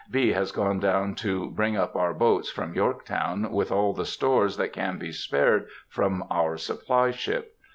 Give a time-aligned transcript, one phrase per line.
[0.09, 0.31] B.
[0.31, 4.73] has gone down to bring up our boats from Yorktown, with all the stores that
[4.73, 7.55] can be spared from our supply ship.